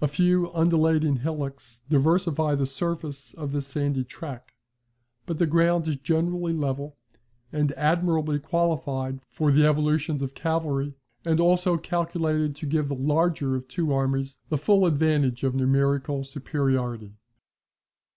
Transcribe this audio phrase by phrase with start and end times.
[0.00, 4.52] A few undulating hillocks diversify the surface of this sandy track;
[5.26, 6.96] but the ground is generally level,
[7.50, 13.56] and admirably qualified for the evolutions of cavalry, and also calculated to give the larger
[13.56, 17.16] of two armies the full advantage of numerical superiority.